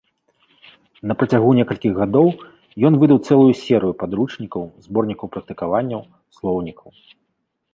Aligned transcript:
Напрацягу 1.09 1.49
некалькіх 1.59 1.93
гадоў, 1.99 2.27
ён 2.89 2.93
выдаў 3.03 3.17
цэлую 3.27 3.51
серыю 3.63 3.93
падручнікаў, 4.01 4.63
зборнікаў 4.87 5.27
практыкаванняў, 5.37 6.01
слоўнікаў. 6.39 6.89